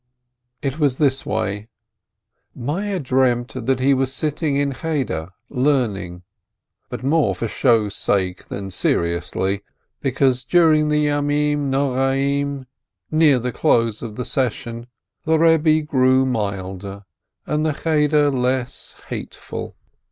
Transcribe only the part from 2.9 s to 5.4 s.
dreamt that he was sitting in Cheder